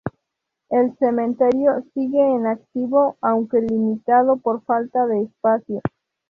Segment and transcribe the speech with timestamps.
[0.71, 5.79] El Cementerio sigue en activo aunque limitado por falta de espacio.